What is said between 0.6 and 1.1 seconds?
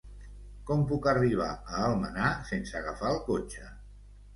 Com puc